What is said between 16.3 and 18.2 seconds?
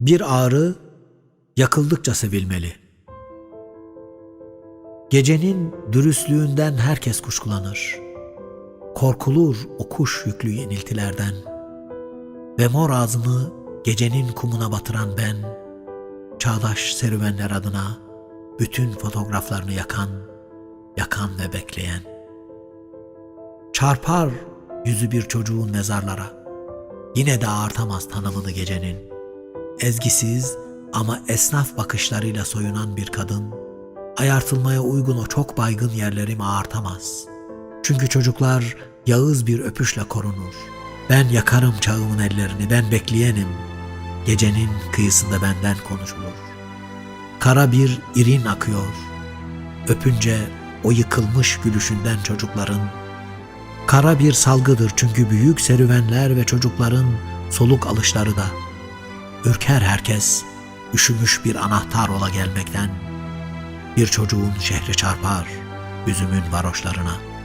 çağdaş serüvenler adına